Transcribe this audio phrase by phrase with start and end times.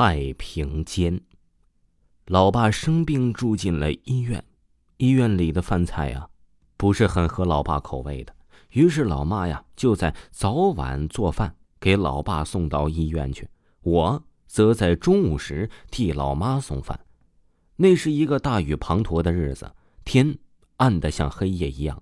[0.00, 1.20] 太平间，
[2.26, 4.44] 老爸生病住进了医院，
[4.98, 6.28] 医院里的饭菜呀，
[6.76, 8.32] 不是很合老爸口味的。
[8.70, 13.48] 于是老妈呀，就在早晚做饭给老爸送到医院去。
[13.80, 17.00] 我则在中午时替老妈送饭。
[17.74, 19.74] 那是一个大雨滂沱的日子，
[20.04, 20.38] 天
[20.76, 22.00] 暗得像黑夜一样，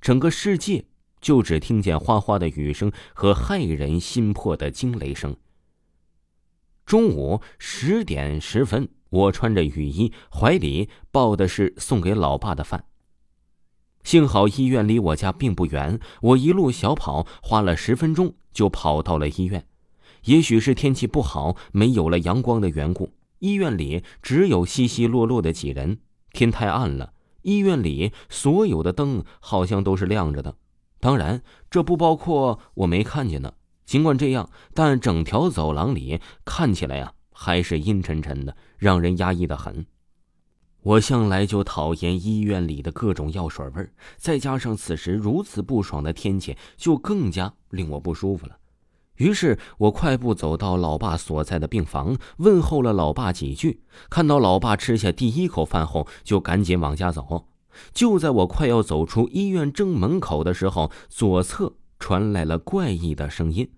[0.00, 0.84] 整个世界
[1.20, 5.36] 就只听见哗哗的雨声和骇人心魄的惊雷声。
[6.84, 12.84] 中午十点十分，我穿着雨衣，怀里抱的是送给老爸的饭。
[14.04, 19.64] 幸好医院离我家并不远，我一路小跑，花了十分钟就跑到了医院。
[20.24, 25.98] 也许是天气不好，没有了阳光的缘故，医院里只有稀稀落落的几人。
[26.32, 27.12] 天太暗了，
[27.42, 30.56] 医院里所有的灯好像都是亮着的，
[30.98, 33.54] 当然这不包括我没看见的。
[33.84, 39.84] 尽管这样，但整条走廊里看起来呀，还是阴沉沉的，让人压抑的很。
[40.82, 48.56] 我向来就讨厌医院里的各种药水味儿，再加上此时如此不爽的天气，就更加令我不舒服了。
[49.16, 53.82] 于是我快步走到老爸所在的病房，问候了老爸几句。
[54.10, 57.46] 看到老爸吃下第一口饭后，就赶紧往家走。
[57.92, 61.74] 就在我快要走出医院正门口的时候，左侧。
[62.02, 63.70] 传来了怪异的声音，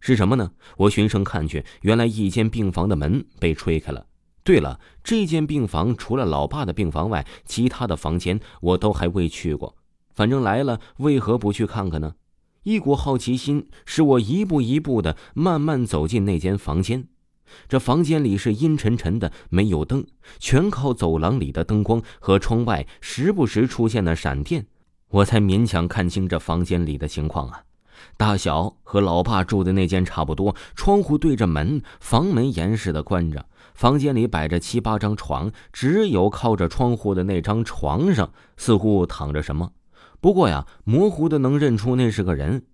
[0.00, 0.50] 是什么呢？
[0.76, 4.04] 我循声看去，原来一间病房的门被吹开了。
[4.42, 9.76] 对了，这间病房除了老爸的病房外，其他的房间我都还未去过。
[10.12, 12.16] 反正来了，为何不去看看呢？
[12.64, 17.06] 一股好奇心使我一步一步的慢慢走进那间房间。
[17.68, 20.04] 这房间里是阴沉沉的，没有灯，
[20.40, 24.66] 全靠走廊里的灯光和窗外时不时出现的闪电。
[25.14, 27.62] 我才勉强看清这房间里的情况啊，
[28.16, 33.46] 大小和老爸住的那间差不多，窗户对着门，房门严实的关着。
[33.74, 39.70] 房间里摆着七八张床，只有靠着窗户的那张床上似乎躺着什么。
[40.20, 42.64] 不过呀，模糊的能认出那是个人，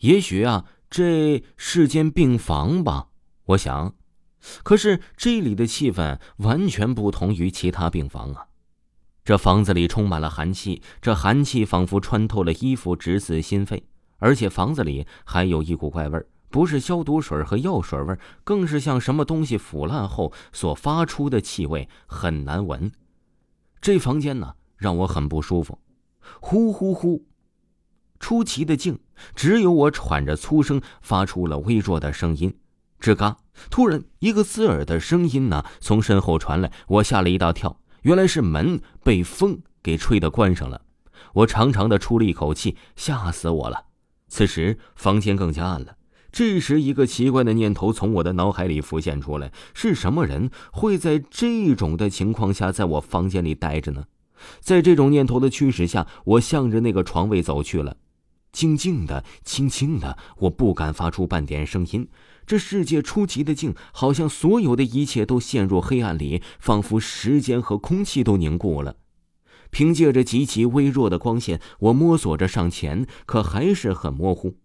[0.00, 3.06] 也许啊，这是间病房吧，
[3.46, 3.94] 我想。
[4.62, 8.48] 可是这里的气氛完全不同于其他病房啊。
[9.26, 13.82] 这房子里充满了寒气，这寒气仿佛穿透了衣服，直刺心肺。
[14.18, 22.92] 而且房子里还有一股怪味儿，不是消毒水和药水味儿，更是像什么东西腐烂后所发出的气味，很难闻。
[23.80, 25.76] 这房间呢，让我很不舒服。
[26.38, 27.26] 呼呼呼，
[28.20, 29.00] 出奇的静，
[29.34, 32.56] 只有我喘着粗声发出了微弱的声音。
[33.00, 33.38] 吱嘎！
[33.70, 37.80] 突然，一个刺耳的声音呢从身后传来，我吓了一大跳。
[38.06, 40.82] 原来是门被风给吹得关上了，
[41.34, 43.86] 我长长的出了一口气，吓死我了。
[44.28, 45.96] 此时房间更加暗了。
[46.30, 54.04] 这时，一个奇怪的念头从我的脑海里浮现出来：是什么人会在这种的情况下在我房间里待着呢？
[54.60, 57.96] 在这种念头的驱使下，我向着那个床位走去了。
[58.56, 62.08] 静静的，轻轻的，我不敢发出半点声音。
[62.46, 68.96] 这世界出奇的静，好像所有的一切都陷入黑暗里，仿佛时间和空气都凝固了。
[69.68, 74.56] 凭借着极其微弱的光线，我摸索着上前，可还是很模糊。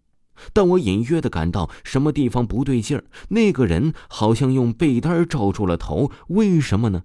[0.54, 3.04] 但我隐约的感到什么地方不对劲儿。
[3.28, 7.02] 那个人好像用被单罩住了头，为什么呢？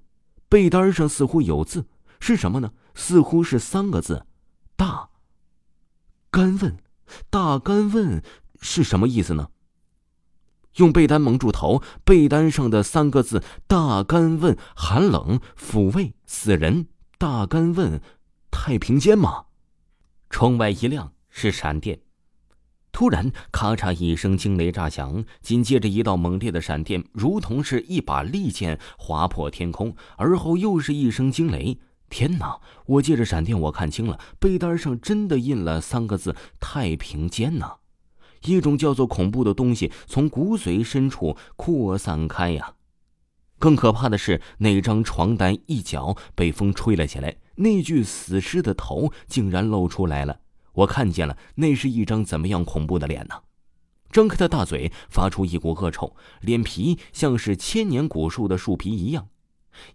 [0.47, 1.87] 被单上似乎有字，
[2.21, 2.71] 是什么呢？
[2.95, 4.25] 似乎是三个字：
[4.77, 5.09] 大。
[6.37, 6.77] 干问，
[7.31, 8.21] 大干问
[8.61, 9.47] 是什么意思呢？
[10.75, 16.89] 用被单蒙住头，被单上的三个字“大干问”寒冷抚慰死人。
[17.17, 17.99] 大干问，
[18.51, 19.45] 太平间吗？
[20.29, 22.01] 窗外一亮，是闪电。
[22.91, 31.79] 突然，咔嚓一声惊雷炸响，紧接着一道猛烈的闪电，如同是一把利剑划破天空，而后又是一声惊雷。
[32.09, 32.59] 天哪！
[32.85, 37.77] 我借着闪电，我看清了，被单上真的印了三个字“太平间”呐！
[38.43, 42.75] 一种叫做恐怖的东西从骨髓深处扩散开呀！
[43.59, 50.39] 更可怕的是，那张床单一角被风吹了起来，那具死尸的头竟然露出来了。
[50.73, 53.35] 我看见了，那是一张怎么样恐怖的脸呢？
[54.11, 59.27] 张开的大嘴发出一股恶臭，脸皮像是千年古树的树皮一样，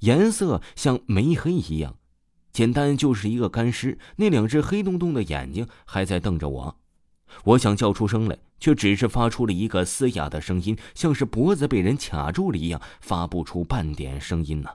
[0.00, 1.96] 颜色像煤黑一样。
[2.52, 6.78] 简单就是一个干尸，那两只黑洞洞的眼睛还在瞪着我。
[7.44, 14.68] 我想叫出声来，却只是发出了一个嘶哑的声音，像是脖子被人卡住了一样，发不出半点声音呢。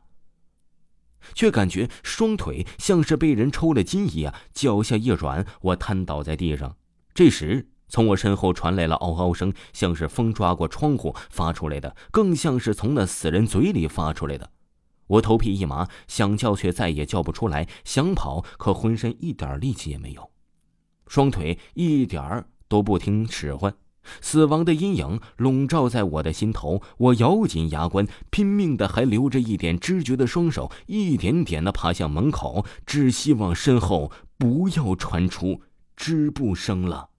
[1.33, 6.75] 却感觉双腿像是被人抽了筋一样，脚下一软，我瘫倒在地上。
[7.13, 14.49] 这时从我身后传来了嗷嗷声，像是风抓过窗户发出来的，更像是从那死人嘴里发出来的。
[15.07, 20.29] 我头皮一麻，想叫却再也叫不出来，想跑可浑身一点力气也没有，
[21.07, 23.73] 双腿一点儿都不听使唤。
[24.21, 35.61] 死亡的阴影笼罩在我的心头，我咬紧牙关，拼命的还留着一点知觉的双手，一点点的爬向门口，只希望身后不要传出
[35.97, 37.09] 织布声了。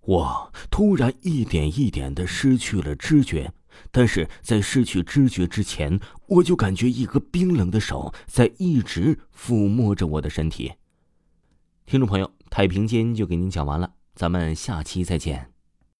[0.00, 3.52] 我突然一点一点的失去了知觉，
[3.90, 10.72] 但是在失去知觉之前，我就感觉一个冰冷的手在一直抚摸着我的身体。
[11.86, 15.51] 听众朋友，太平间就给您讲完了，咱们下期再见。